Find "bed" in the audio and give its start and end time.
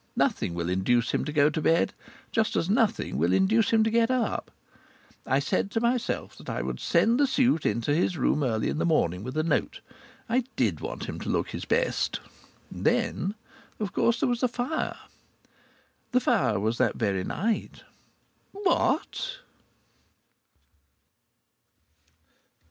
1.61-1.93